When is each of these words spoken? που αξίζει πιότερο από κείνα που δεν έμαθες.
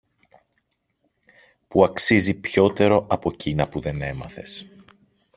που 1.67 1.83
αξίζει 1.83 2.39
πιότερο 2.39 3.05
από 3.09 3.31
κείνα 3.31 3.69
που 3.69 3.79
δεν 3.79 4.01
έμαθες. 4.01 4.71